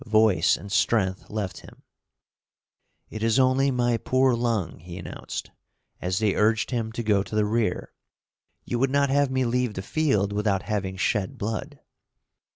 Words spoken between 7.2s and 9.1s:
to the rear; "you would